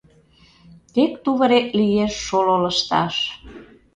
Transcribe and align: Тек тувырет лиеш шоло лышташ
Тек 0.93 1.11
тувырет 1.23 1.67
лиеш 1.79 2.13
шоло 2.25 2.55
лышташ 2.63 3.15